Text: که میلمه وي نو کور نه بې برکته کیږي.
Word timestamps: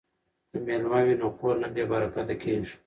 که 0.51 0.57
میلمه 0.65 0.99
وي 1.05 1.15
نو 1.21 1.27
کور 1.39 1.55
نه 1.61 1.67
بې 1.73 1.83
برکته 1.91 2.35
کیږي. 2.41 2.73